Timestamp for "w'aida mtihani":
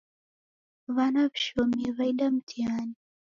1.97-2.97